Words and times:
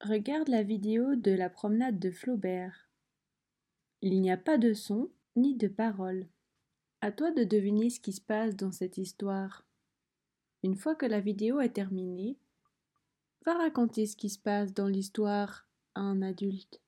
Regarde 0.00 0.46
la 0.46 0.62
vidéo 0.62 1.16
de 1.16 1.32
la 1.32 1.50
promenade 1.50 1.98
de 1.98 2.12
Flaubert. 2.12 2.88
Il 4.00 4.20
n'y 4.20 4.30
a 4.30 4.36
pas 4.36 4.56
de 4.56 4.72
son 4.72 5.10
ni 5.34 5.56
de 5.56 5.66
parole. 5.66 6.28
À 7.00 7.10
toi 7.10 7.32
de 7.32 7.42
deviner 7.42 7.90
ce 7.90 7.98
qui 7.98 8.12
se 8.12 8.20
passe 8.20 8.54
dans 8.54 8.70
cette 8.70 8.96
histoire. 8.96 9.66
Une 10.62 10.76
fois 10.76 10.94
que 10.94 11.04
la 11.04 11.18
vidéo 11.18 11.58
est 11.58 11.72
terminée, 11.72 12.38
va 13.44 13.54
raconter 13.54 14.06
ce 14.06 14.16
qui 14.16 14.30
se 14.30 14.38
passe 14.38 14.72
dans 14.72 14.86
l'histoire 14.86 15.66
à 15.96 16.02
un 16.02 16.22
adulte. 16.22 16.80